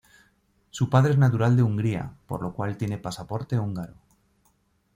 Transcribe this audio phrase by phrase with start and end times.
[0.71, 3.93] Su padre es natural de Hungría, por lo cual tiene pasaporte húngaro.